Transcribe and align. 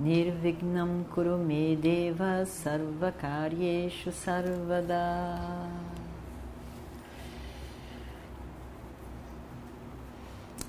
Nirvignam 0.00 1.04
Kurume 1.14 1.76
Deva 1.76 2.46
Sarvakaryeshu 2.46 4.10
Sarvada. 4.10 5.68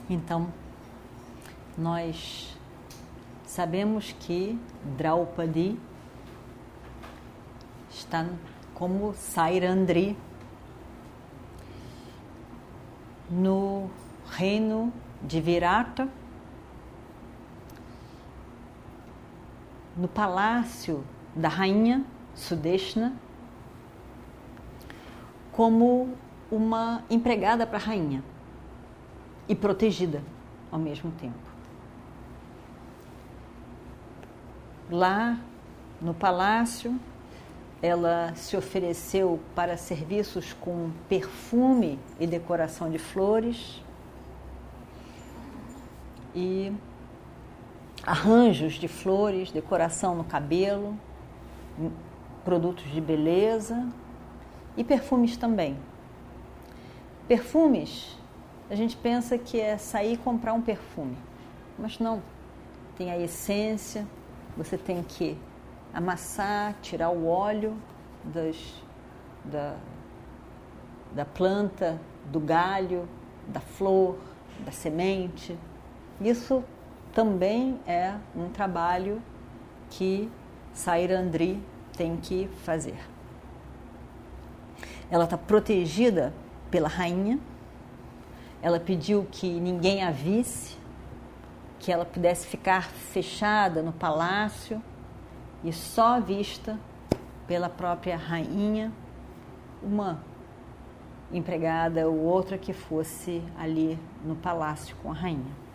Então, 0.10 0.52
nós 1.78 2.58
sabemos 3.46 4.14
que 4.20 4.60
Draupadi 4.98 5.80
está 7.90 8.28
como 8.74 9.14
Sairandri 9.14 10.18
no 13.30 13.90
reino 14.30 14.92
de 15.22 15.40
Virata, 15.40 16.10
no 20.02 20.08
palácio 20.08 21.04
da 21.36 21.48
rainha 21.48 22.04
Sudeshna, 22.34 23.14
como 25.52 26.16
uma 26.50 27.04
empregada 27.08 27.68
para 27.68 27.78
a 27.78 27.82
rainha 27.82 28.24
e 29.48 29.54
protegida 29.54 30.24
ao 30.72 30.80
mesmo 30.80 31.12
tempo. 31.12 31.38
Lá 34.90 35.38
no 36.02 36.16
palácio, 36.16 37.00
ela 37.80 38.34
se 38.36 38.58
ofereceu 38.58 39.40
para 39.54 39.78
serviços 39.78 40.52
com 40.52 40.90
perfume 41.08 42.00
e 42.20 42.26
decoração 42.26 42.90
de 42.90 42.98
flores 42.98 43.84
e 46.34 46.74
arranjos 48.06 48.74
de 48.74 48.88
flores, 48.88 49.52
decoração 49.52 50.16
no 50.16 50.24
cabelo, 50.24 50.98
produtos 52.44 52.86
de 52.92 53.00
beleza 53.00 53.88
e 54.76 54.84
perfumes 54.84 55.38
também. 55.38 55.78
Perfumes, 57.28 58.18
a 58.70 58.76
gente 58.76 58.98
pensa 58.98 59.38
que 59.38 59.60
é 59.60 59.78
sair 59.78 60.14
e 60.14 60.18
comprar 60.18 60.54
um 60.54 60.62
perfume, 60.62 61.18
mas 61.78 62.00
não. 62.00 62.22
Tem 62.98 63.12
a 63.12 63.18
essência, 63.18 64.06
você 64.58 64.78
tem 64.78 65.04
que 65.04 65.38
amassar, 65.94 66.76
tirar 66.82 67.10
o 67.10 67.28
óleo 67.28 67.76
das, 68.24 68.56
da, 69.46 69.76
da 71.14 71.26
planta, 71.26 72.00
do 72.26 72.40
galho, 72.40 73.08
da 73.48 73.60
flor, 73.60 74.18
da 74.66 74.72
semente. 74.72 75.58
Isso 76.20 76.64
também 77.14 77.80
é 77.86 78.16
um 78.36 78.50
trabalho 78.50 79.22
que 79.90 80.30
Sairandri 80.74 81.62
tem 81.96 82.18
que 82.18 82.48
fazer. 82.64 82.98
Ela 85.10 85.26
está 85.26 85.38
protegida 85.38 86.34
pela 86.70 86.88
rainha. 86.88 87.38
Ela 88.62 88.80
pediu 88.80 89.28
que 89.30 89.60
ninguém 89.60 90.04
a 90.04 90.12
visse, 90.12 90.78
que 91.80 91.92
ela 91.92 92.06
pudesse 92.06 92.48
ficar 92.48 92.84
fechada 92.90 93.82
no 93.82 93.92
palácio 93.92 94.82
e 95.64 95.74
só 95.74 96.20
vista 96.20 96.80
pela 97.48 97.68
própria 97.68 98.16
rainha, 98.16 98.92
uma 99.84 100.24
empregada 101.34 102.08
ou 102.08 102.20
outra 102.20 102.58
que 102.58 102.72
fosse 102.72 103.44
ali 103.58 104.00
no 104.24 104.36
palácio 104.36 104.96
com 105.02 105.12
a 105.12 105.14
rainha. 105.14 105.71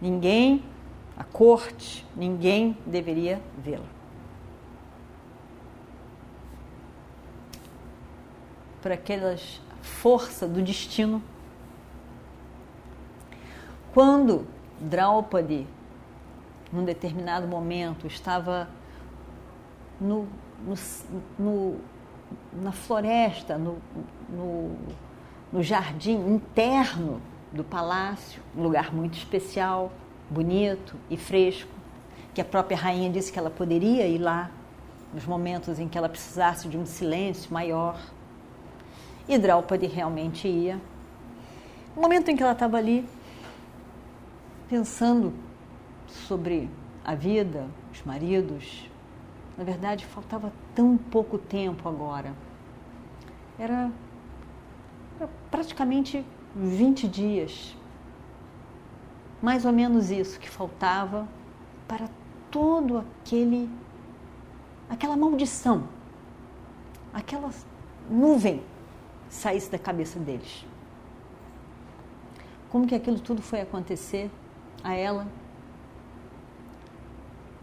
Ninguém, 0.00 0.62
a 1.16 1.24
corte, 1.24 2.06
ninguém 2.14 2.76
deveria 2.86 3.40
vê-la. 3.58 3.86
Por 8.82 8.92
aquelas 8.92 9.60
força 9.82 10.46
do 10.46 10.62
destino. 10.62 11.22
Quando 13.94 14.46
Draupadi 14.80 15.66
num 16.72 16.84
determinado 16.84 17.46
momento, 17.46 18.06
estava 18.06 18.68
no, 20.00 20.28
no, 20.60 20.74
no 21.38 21.80
na 22.52 22.72
floresta, 22.72 23.56
no, 23.56 23.78
no, 24.28 24.76
no 25.52 25.62
jardim 25.62 26.14
interno 26.14 27.20
do 27.56 27.64
palácio, 27.64 28.40
um 28.56 28.62
lugar 28.62 28.94
muito 28.94 29.16
especial, 29.16 29.90
bonito 30.30 30.94
e 31.10 31.16
fresco, 31.16 31.70
que 32.34 32.40
a 32.40 32.44
própria 32.44 32.76
rainha 32.76 33.10
disse 33.10 33.32
que 33.32 33.38
ela 33.38 33.50
poderia 33.50 34.06
ir 34.06 34.18
lá 34.18 34.50
nos 35.12 35.24
momentos 35.24 35.78
em 35.78 35.88
que 35.88 35.96
ela 35.96 36.08
precisasse 36.08 36.68
de 36.68 36.76
um 36.76 36.84
silêncio 36.84 37.52
maior. 37.52 37.98
E 39.26 39.38
Draupadi 39.38 39.86
realmente 39.86 40.46
ia. 40.46 40.80
No 41.94 42.02
momento 42.02 42.30
em 42.30 42.36
que 42.36 42.42
ela 42.42 42.52
estava 42.52 42.76
ali, 42.76 43.08
pensando 44.68 45.32
sobre 46.06 46.68
a 47.04 47.14
vida, 47.14 47.66
os 47.92 48.02
maridos. 48.02 48.88
Na 49.56 49.64
verdade, 49.64 50.04
faltava 50.04 50.52
tão 50.74 50.98
pouco 50.98 51.38
tempo 51.38 51.88
agora. 51.88 52.34
Era, 53.58 53.90
era 55.18 55.30
praticamente 55.50 56.24
20 56.56 57.06
dias. 57.06 57.76
Mais 59.42 59.66
ou 59.66 59.72
menos 59.72 60.10
isso 60.10 60.40
que 60.40 60.48
faltava 60.48 61.28
para 61.86 62.08
todo 62.50 62.98
aquele 62.98 63.68
aquela 64.88 65.16
maldição, 65.16 65.88
aquela 67.12 67.50
nuvem 68.08 68.62
saísse 69.28 69.70
da 69.70 69.78
cabeça 69.78 70.18
deles. 70.18 70.64
Como 72.70 72.86
que 72.86 72.94
aquilo 72.94 73.18
tudo 73.18 73.42
foi 73.42 73.60
acontecer 73.60 74.30
a 74.82 74.94
ela 74.94 75.26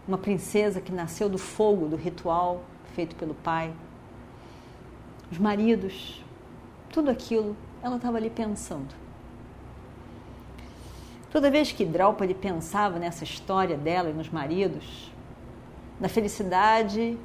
uma 0.06 0.18
princesa 0.18 0.80
que 0.80 0.92
nasceu 0.92 1.28
do 1.28 1.38
fogo 1.38 1.88
do 1.88 1.96
ritual 1.96 2.62
feito 2.94 3.16
pelo 3.16 3.34
pai, 3.34 3.74
os 5.32 5.38
maridos, 5.38 6.22
tudo 6.90 7.10
aquilo, 7.10 7.56
ela 7.84 7.96
estava 7.96 8.16
ali 8.16 8.30
pensando. 8.30 8.92
Toda 11.30 11.50
vez 11.50 11.70
que 11.70 11.84
Draupadi 11.84 12.34
pensava 12.34 12.98
nessa 12.98 13.22
história 13.22 13.76
dela 13.76 14.10
e 14.10 14.12
nos 14.12 14.28
maridos, 14.28 15.12
na 16.00 16.08
felicidade 16.08 17.16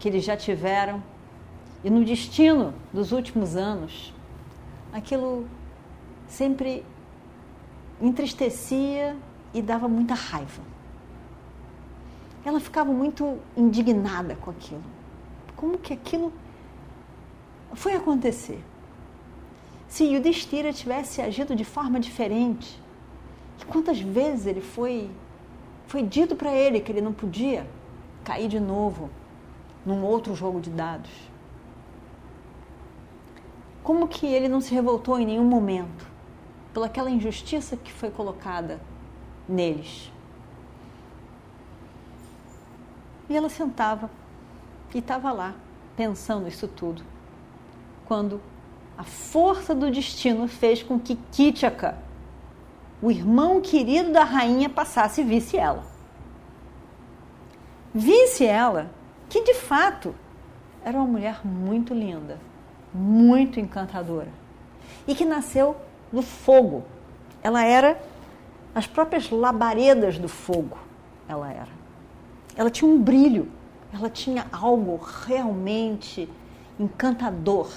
que 0.00 0.08
eles 0.08 0.24
já 0.24 0.36
tiveram 0.36 1.00
e 1.84 1.90
no 1.90 2.04
destino 2.04 2.74
dos 2.92 3.12
últimos 3.12 3.54
anos, 3.54 4.12
aquilo 4.92 5.46
sempre 6.26 6.84
entristecia 8.00 9.16
e 9.54 9.62
dava 9.62 9.88
muita 9.88 10.14
raiva 10.14 10.62
ela 12.48 12.60
ficava 12.60 12.92
muito 12.92 13.38
indignada 13.56 14.34
com 14.36 14.50
aquilo. 14.50 14.82
Como 15.56 15.78
que 15.78 15.92
aquilo 15.92 16.32
foi 17.74 17.94
acontecer? 17.94 18.62
Se 19.88 20.04
Yudhishthira 20.04 20.72
tivesse 20.72 21.22
agido 21.22 21.56
de 21.56 21.64
forma 21.64 21.98
diferente, 21.98 22.78
e 23.60 23.64
quantas 23.64 23.98
vezes 24.00 24.46
ele 24.46 24.60
foi 24.60 25.10
foi 25.86 26.02
dito 26.02 26.36
para 26.36 26.52
ele 26.52 26.80
que 26.80 26.92
ele 26.92 27.00
não 27.00 27.14
podia 27.14 27.66
cair 28.22 28.46
de 28.46 28.60
novo 28.60 29.08
num 29.86 30.04
outro 30.04 30.34
jogo 30.34 30.60
de 30.60 30.68
dados. 30.68 31.10
Como 33.82 34.06
que 34.06 34.26
ele 34.26 34.48
não 34.48 34.60
se 34.60 34.74
revoltou 34.74 35.18
em 35.18 35.24
nenhum 35.24 35.44
momento 35.44 36.06
pelaquela 36.74 37.10
injustiça 37.10 37.74
que 37.74 37.90
foi 37.90 38.10
colocada 38.10 38.78
neles? 39.48 40.12
E 43.30 43.34
ela 43.34 43.48
sentava 43.48 44.10
e 44.94 44.98
estava 44.98 45.32
lá, 45.32 45.54
pensando 45.96 46.46
isso 46.46 46.68
tudo. 46.68 47.02
Quando 48.06 48.42
a 48.98 49.04
força 49.04 49.76
do 49.76 49.92
destino 49.92 50.48
fez 50.48 50.82
com 50.82 50.98
que 50.98 51.14
Kitchaka, 51.30 51.96
o 53.00 53.12
irmão 53.12 53.60
querido 53.60 54.10
da 54.10 54.24
rainha, 54.24 54.68
passasse 54.68 55.20
e 55.20 55.24
visse 55.24 55.56
ela. 55.56 55.84
Visse 57.94 58.44
ela 58.44 58.90
que 59.28 59.44
de 59.44 59.54
fato 59.54 60.12
era 60.84 60.98
uma 60.98 61.06
mulher 61.06 61.46
muito 61.46 61.94
linda, 61.94 62.40
muito 62.92 63.60
encantadora 63.60 64.32
e 65.06 65.14
que 65.14 65.24
nasceu 65.24 65.76
do 66.12 66.20
fogo. 66.20 66.84
Ela 67.40 67.64
era 67.64 68.02
as 68.74 68.88
próprias 68.88 69.30
labaredas 69.30 70.18
do 70.18 70.28
fogo. 70.28 70.76
Ela 71.28 71.52
era. 71.52 71.68
Ela 72.56 72.68
tinha 72.68 72.90
um 72.90 73.00
brilho, 73.00 73.48
ela 73.94 74.10
tinha 74.10 74.46
algo 74.50 74.96
realmente 74.96 76.28
encantador. 76.80 77.70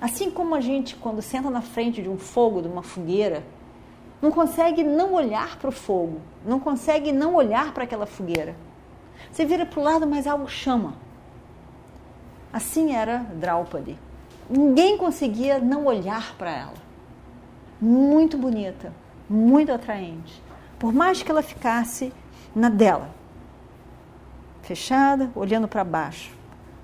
Assim 0.00 0.30
como 0.30 0.54
a 0.54 0.60
gente, 0.60 0.94
quando 0.96 1.22
senta 1.22 1.50
na 1.50 1.62
frente 1.62 2.02
de 2.02 2.08
um 2.08 2.18
fogo, 2.18 2.60
de 2.60 2.68
uma 2.68 2.82
fogueira, 2.82 3.42
não 4.20 4.30
consegue 4.30 4.82
não 4.82 5.14
olhar 5.14 5.58
para 5.58 5.68
o 5.68 5.72
fogo, 5.72 6.20
não 6.44 6.60
consegue 6.60 7.12
não 7.12 7.34
olhar 7.34 7.72
para 7.72 7.84
aquela 7.84 8.06
fogueira. 8.06 8.56
Você 9.30 9.44
vira 9.44 9.64
para 9.64 9.80
o 9.80 9.82
lado, 9.82 10.06
mas 10.06 10.26
algo 10.26 10.48
chama. 10.48 10.94
Assim 12.52 12.94
era 12.94 13.18
Draupadi. 13.18 13.98
Ninguém 14.48 14.96
conseguia 14.96 15.58
não 15.58 15.86
olhar 15.86 16.34
para 16.36 16.50
ela. 16.50 16.74
Muito 17.80 18.38
bonita, 18.38 18.92
muito 19.28 19.72
atraente. 19.72 20.42
Por 20.78 20.92
mais 20.92 21.22
que 21.22 21.30
ela 21.30 21.42
ficasse 21.42 22.12
na 22.54 22.68
dela, 22.68 23.10
fechada, 24.62 25.30
olhando 25.34 25.68
para 25.68 25.84
baixo, 25.84 26.34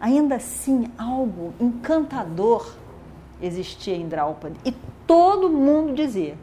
ainda 0.00 0.37
assim 0.37 0.91
algo 0.99 1.55
encantador 1.61 2.75
existia 3.42 3.96
em 3.96 4.08
Draupadi. 4.08 4.58
E 4.64 4.72
todo 5.06 5.50
mundo 5.50 5.94
dizia 5.94 6.36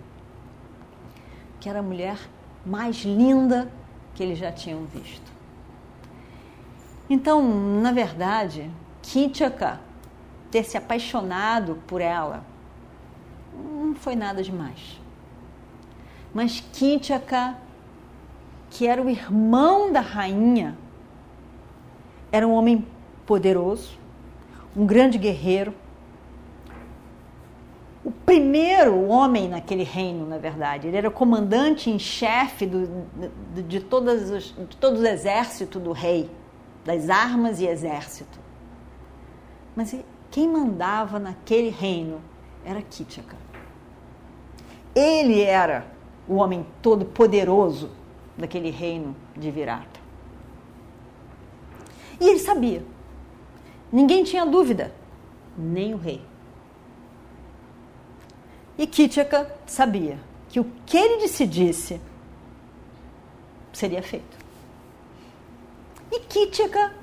que 1.59 1.69
era 1.69 1.79
a 1.79 1.83
mulher 1.83 2.17
mais 2.65 2.97
linda 3.03 3.71
que 4.13 4.21
eles 4.21 4.37
já 4.37 4.51
tinham 4.51 4.85
visto. 4.85 5.31
Então, 7.09 7.41
na 7.81 7.91
verdade, 7.91 8.69
Kitchaka 9.01 9.79
ter 10.51 10.63
se 10.63 10.77
apaixonado 10.77 11.79
por 11.87 12.01
ela 12.01 12.43
não 13.53 13.95
foi 13.95 14.15
nada 14.15 14.43
demais. 14.43 14.99
Mas 16.33 16.63
Kitchaka, 16.71 17.57
que 18.69 18.85
era 18.85 19.01
o 19.01 19.09
irmão 19.09 19.91
da 19.91 20.01
rainha, 20.01 20.77
era 22.31 22.47
um 22.47 22.51
homem 22.51 22.85
poderoso, 23.25 23.97
um 24.75 24.85
grande 24.85 25.17
guerreiro, 25.17 25.73
primeiro 28.39 29.05
homem 29.07 29.49
naquele 29.49 29.83
reino, 29.83 30.25
na 30.25 30.37
verdade. 30.37 30.87
Ele 30.87 30.95
era 30.95 31.11
comandante 31.11 31.89
em 31.89 31.99
chefe 31.99 32.65
do, 32.65 32.87
de, 33.53 33.63
de, 33.63 33.79
todas 33.81 34.29
os, 34.29 34.55
de 34.55 34.77
todo 34.77 34.97
o 34.97 35.05
exército 35.05 35.77
do 35.77 35.91
rei, 35.91 36.29
das 36.85 37.09
armas 37.09 37.59
e 37.59 37.67
exército. 37.67 38.39
Mas 39.75 39.93
quem 40.31 40.47
mandava 40.47 41.19
naquele 41.19 41.69
reino 41.69 42.21
era 42.63 42.81
Kitchaka. 42.81 43.35
Ele 44.95 45.41
era 45.41 45.85
o 46.27 46.35
homem 46.35 46.65
todo 46.81 47.05
poderoso 47.05 47.91
daquele 48.37 48.69
reino 48.69 49.15
de 49.35 49.51
Virata. 49.51 49.99
E 52.21 52.29
ele 52.29 52.39
sabia. 52.39 52.83
Ninguém 53.91 54.23
tinha 54.23 54.45
dúvida, 54.45 54.93
nem 55.57 55.93
o 55.93 55.97
rei. 55.97 56.28
E 58.79 58.87
Kitchaka 58.87 59.53
sabia 59.65 60.17
que 60.47 60.57
o 60.57 60.63
que 60.85 60.95
ele 60.95 61.17
decidisse 61.17 61.99
seria 63.73 64.01
feito. 64.01 64.37
E 66.09 66.21
Kitchaka 66.21 66.93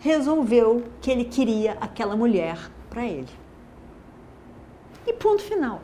resolveu 0.00 0.82
que 1.00 1.08
ele 1.08 1.24
queria 1.24 1.78
aquela 1.80 2.16
mulher 2.16 2.58
para 2.90 3.06
ele. 3.06 3.28
E 5.06 5.12
ponto 5.12 5.40
final. 5.44 5.80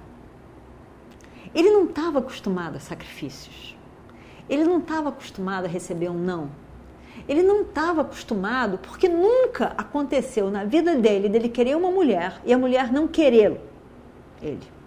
Ele 1.54 1.70
não 1.70 1.84
estava 1.84 2.18
acostumado 2.18 2.74
a 2.74 2.80
sacrifícios. 2.80 3.76
Ele 4.50 4.64
não 4.64 4.80
estava 4.80 5.10
acostumado 5.10 5.66
a 5.66 5.68
receber 5.68 6.08
um 6.08 6.18
não. 6.18 6.50
Ele 7.28 7.44
não 7.44 7.62
estava 7.62 8.00
acostumado 8.00 8.78
porque 8.78 9.08
nunca 9.08 9.66
aconteceu 9.78 10.50
na 10.50 10.64
vida 10.64 10.96
dele 10.96 11.28
dele 11.28 11.48
querer 11.48 11.76
uma 11.76 11.92
mulher 11.92 12.40
e 12.44 12.52
a 12.52 12.58
mulher 12.58 12.92
não 12.92 13.06
querê-lo. 13.06 13.60
Ele 14.42 14.77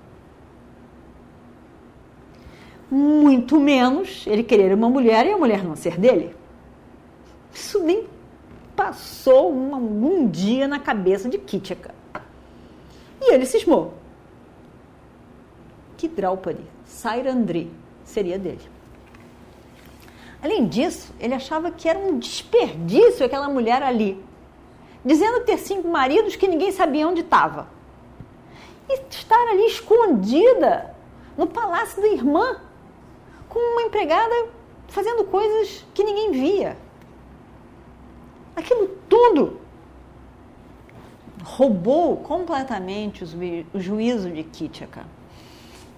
muito 2.91 3.57
menos 3.57 4.25
ele 4.27 4.43
querer 4.43 4.73
uma 4.73 4.89
mulher 4.89 5.25
e 5.25 5.31
a 5.31 5.37
mulher 5.37 5.63
não 5.63 5.75
ser 5.75 5.97
dele. 5.97 6.35
Isso 7.53 7.79
nem 7.81 8.05
passou 8.75 9.53
um, 9.53 9.75
um 9.75 10.27
dia 10.27 10.67
na 10.67 10.77
cabeça 10.77 11.29
de 11.29 11.37
Kitchaka. 11.37 11.95
E 13.21 13.33
ele 13.33 13.45
cismou 13.45 13.93
que 16.01 16.07
Draupadi, 16.07 16.63
Sairandri, 16.83 17.71
seria 18.03 18.39
dele. 18.39 18.61
Além 20.41 20.67
disso, 20.67 21.13
ele 21.19 21.35
achava 21.35 21.69
que 21.69 21.87
era 21.87 21.99
um 21.99 22.17
desperdício 22.17 23.23
aquela 23.23 23.47
mulher 23.47 23.83
ali, 23.83 24.19
dizendo 25.05 25.45
ter 25.45 25.59
cinco 25.59 25.87
maridos 25.87 26.35
que 26.35 26.47
ninguém 26.47 26.71
sabia 26.71 27.07
onde 27.07 27.21
estava. 27.21 27.67
E 28.89 28.99
estar 29.11 29.47
ali 29.49 29.67
escondida 29.67 30.95
no 31.37 31.45
palácio 31.45 32.01
da 32.01 32.07
irmã, 32.07 32.57
com 33.51 33.59
uma 33.59 33.81
empregada 33.81 34.47
fazendo 34.87 35.25
coisas 35.25 35.85
que 35.93 36.03
ninguém 36.03 36.31
via. 36.31 36.77
Aquilo 38.55 38.87
tudo 39.09 39.59
roubou 41.43 42.17
completamente 42.17 43.25
o 43.73 43.79
juízo 43.79 44.31
de 44.31 44.43
Kitchaka. 44.43 45.05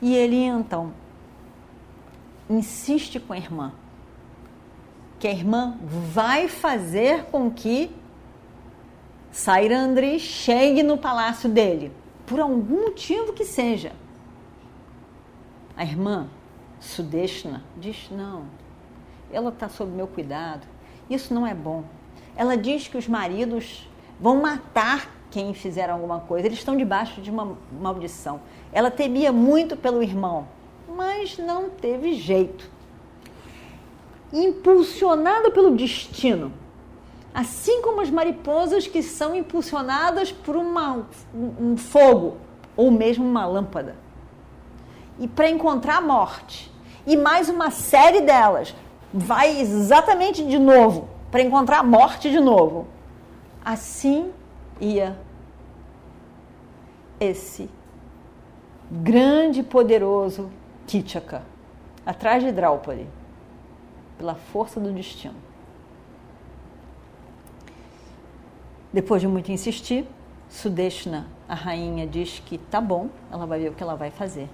E 0.02 0.16
ele 0.16 0.44
então 0.44 0.94
insiste 2.50 3.20
com 3.20 3.34
a 3.34 3.38
irmã 3.38 3.72
que 5.20 5.28
a 5.28 5.32
irmã 5.32 5.78
vai 5.82 6.48
fazer 6.48 7.26
com 7.26 7.50
que 7.52 7.90
Sairandri 9.32 10.20
chegue 10.20 10.84
no 10.84 10.98
palácio 10.98 11.50
dele, 11.50 11.92
por 12.26 12.40
algum 12.40 12.82
motivo 12.82 13.32
que 13.32 13.46
seja. 13.46 13.94
A 15.78 15.84
irmã 15.84 16.28
Sudeshna 16.84 17.64
diz: 17.78 18.10
não, 18.12 18.44
ela 19.32 19.50
está 19.50 19.70
sob 19.70 19.92
meu 19.92 20.08
cuidado, 20.08 20.68
isso 21.10 21.34
não 21.34 21.48
é 21.48 21.54
bom. 21.54 21.84
Ela 22.36 22.56
diz 22.58 22.88
que 22.88 22.98
os 22.98 23.08
maridos 23.08 23.90
vão 24.20 24.42
matar 24.42 25.10
quem 25.32 25.54
fizer 25.54 25.90
alguma 25.90 26.20
coisa, 26.20 26.48
eles 26.48 26.60
estão 26.60 26.78
debaixo 26.78 27.20
de 27.22 27.32
uma 27.32 27.58
maldição. 27.82 28.42
Ela 28.72 28.92
temia 28.92 29.32
muito 29.32 29.76
pelo 29.76 30.04
irmão, 30.04 30.48
mas 30.88 31.38
não 31.38 31.70
teve 31.70 32.14
jeito. 32.14 32.70
Impulsionada 34.32 35.50
pelo 35.50 35.76
destino, 35.76 36.52
assim 37.34 37.82
como 37.82 38.02
as 38.02 38.12
mariposas 38.12 38.86
que 38.86 39.02
são 39.02 39.36
impulsionadas 39.36 40.32
por 40.32 40.56
uma, 40.56 41.08
um 41.34 41.78
fogo 41.78 42.38
ou 42.76 42.92
mesmo 42.92 43.26
uma 43.26 43.46
lâmpada. 43.46 43.96
E 45.20 45.28
para 45.28 45.50
encontrar 45.50 45.98
a 45.98 46.02
morte, 46.02 46.73
e 47.06 47.18
mais 47.18 47.50
uma 47.50 47.72
série 47.72 48.22
delas 48.22 48.76
vai 49.14 49.60
exatamente 49.60 50.46
de 50.46 50.58
novo 50.58 51.08
para 51.30 51.42
encontrar 51.42 51.80
a 51.80 51.84
morte 51.84 52.32
de 52.32 52.40
novo. 52.40 52.88
Assim 53.64 54.32
ia 54.80 55.18
esse 57.20 57.70
grande 58.92 59.62
e 59.62 59.64
poderoso 59.64 60.52
Kitchaka 60.86 61.44
atrás 62.06 62.44
de 62.44 62.52
Draupadi 62.52 63.08
pela 64.18 64.36
força 64.36 64.80
do 64.80 64.92
destino. 64.92 65.36
Depois 68.92 69.22
de 69.22 69.28
muito 69.28 69.52
insistir, 69.52 70.06
Sudeshna, 70.50 71.26
a 71.50 71.56
rainha, 71.56 72.06
diz 72.06 72.40
que 72.46 72.60
tá 72.60 72.80
bom, 72.80 73.10
ela 73.32 73.48
vai 73.48 73.60
ver 73.60 73.70
o 73.70 73.74
que 73.74 73.82
ela 73.82 73.96
vai 73.96 74.12
fazer. 74.12 74.48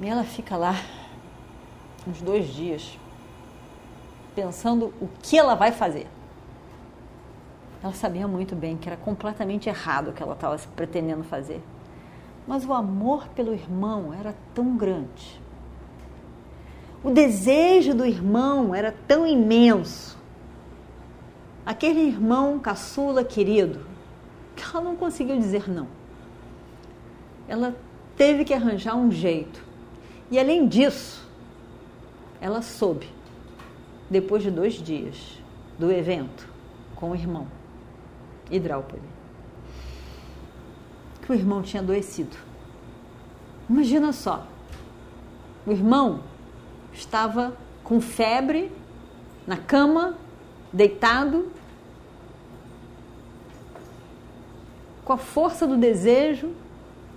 E 0.00 0.08
ela 0.08 0.24
fica 0.24 0.56
lá 0.56 0.74
uns 2.06 2.20
dois 2.20 2.46
dias 2.48 2.98
pensando 4.34 4.92
o 5.00 5.08
que 5.22 5.38
ela 5.38 5.54
vai 5.54 5.70
fazer. 5.70 6.08
Ela 7.82 7.92
sabia 7.92 8.26
muito 8.26 8.56
bem 8.56 8.76
que 8.76 8.88
era 8.88 8.96
completamente 8.96 9.68
errado 9.68 10.08
o 10.08 10.12
que 10.12 10.22
ela 10.22 10.34
estava 10.34 10.58
pretendendo 10.74 11.22
fazer. 11.22 11.62
Mas 12.46 12.64
o 12.64 12.72
amor 12.72 13.28
pelo 13.28 13.54
irmão 13.54 14.12
era 14.12 14.34
tão 14.52 14.76
grande. 14.76 15.40
O 17.02 17.10
desejo 17.10 17.94
do 17.94 18.04
irmão 18.04 18.74
era 18.74 18.92
tão 19.06 19.26
imenso. 19.26 20.18
Aquele 21.64 22.00
irmão 22.00 22.58
caçula 22.58 23.22
querido, 23.22 23.86
que 24.56 24.64
ela 24.64 24.82
não 24.82 24.96
conseguiu 24.96 25.38
dizer 25.38 25.70
não. 25.70 25.86
Ela 27.46 27.76
teve 28.16 28.44
que 28.44 28.52
arranjar 28.52 28.96
um 28.96 29.10
jeito 29.10 29.73
e 30.30 30.38
além 30.38 30.66
disso, 30.66 31.26
ela 32.40 32.62
soube 32.62 33.08
depois 34.08 34.42
de 34.42 34.50
dois 34.50 34.74
dias 34.74 35.38
do 35.78 35.90
evento 35.90 36.48
com 36.94 37.10
o 37.10 37.14
irmão 37.14 37.46
e 38.50 38.60
Draupadi, 38.60 39.02
que 41.22 41.32
o 41.32 41.34
irmão 41.34 41.62
tinha 41.62 41.82
adoecido. 41.82 42.36
Imagina 43.68 44.12
só, 44.12 44.46
o 45.66 45.72
irmão 45.72 46.20
estava 46.92 47.56
com 47.82 48.00
febre 48.00 48.70
na 49.46 49.56
cama, 49.56 50.16
deitado, 50.72 51.50
com 55.04 55.12
a 55.12 55.18
força 55.18 55.66
do 55.66 55.76
desejo, 55.76 56.50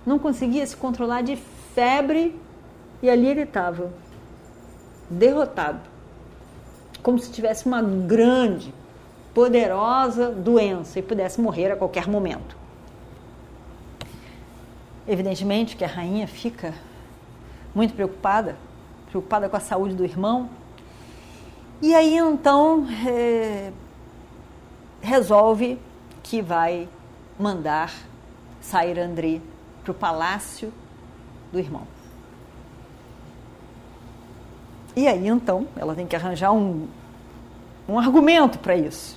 não 0.06 0.18
conseguia 0.18 0.66
se 0.66 0.76
controlar 0.76 1.22
de 1.22 1.36
febre 1.74 2.38
e 3.02 3.08
ali 3.08 3.26
ele 3.26 3.42
estava, 3.42 3.92
derrotado, 5.08 5.80
como 7.02 7.18
se 7.18 7.30
tivesse 7.30 7.66
uma 7.66 7.82
grande, 7.82 8.74
poderosa 9.32 10.30
doença 10.30 10.98
e 10.98 11.02
pudesse 11.02 11.40
morrer 11.40 11.70
a 11.70 11.76
qualquer 11.76 12.08
momento. 12.08 12.56
Evidentemente 15.06 15.76
que 15.76 15.84
a 15.84 15.88
rainha 15.88 16.26
fica 16.26 16.74
muito 17.74 17.94
preocupada, 17.94 18.56
preocupada 19.08 19.48
com 19.48 19.56
a 19.56 19.60
saúde 19.60 19.94
do 19.94 20.04
irmão, 20.04 20.50
e 21.80 21.94
aí 21.94 22.16
então 22.16 22.86
é, 23.06 23.72
resolve 25.00 25.78
que 26.22 26.42
vai 26.42 26.88
mandar 27.38 27.94
sair 28.60 28.98
André 28.98 29.40
para 29.84 29.92
o 29.92 29.94
palácio 29.94 30.72
do 31.52 31.58
irmão. 31.58 31.97
E 34.98 35.06
aí 35.06 35.28
então 35.28 35.68
ela 35.76 35.94
tem 35.94 36.08
que 36.08 36.16
arranjar 36.16 36.50
um, 36.50 36.88
um 37.88 38.00
argumento 38.00 38.58
para 38.58 38.74
isso. 38.74 39.16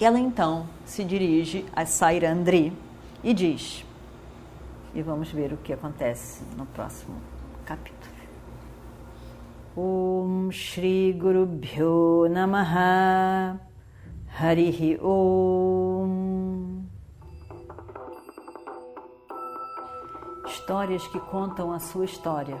Ela 0.00 0.18
então 0.18 0.66
se 0.84 1.04
dirige 1.04 1.64
a 1.72 1.86
Saira 1.86 2.32
André 2.32 2.72
e 3.22 3.32
diz: 3.32 3.86
e 4.92 5.00
vamos 5.02 5.30
ver 5.30 5.52
o 5.52 5.56
que 5.58 5.72
acontece 5.72 6.42
no 6.56 6.66
próximo 6.66 7.14
capítulo. 7.64 8.12
Om 9.76 10.50
Shri 10.50 11.12
Guru 11.12 11.46
Bhyo 11.46 12.28
Namaha 12.28 13.60
Harihi 14.36 14.98
Om 15.00 16.82
Histórias 20.48 21.06
que 21.06 21.20
contam 21.20 21.72
a 21.72 21.78
sua 21.78 22.04
história, 22.04 22.60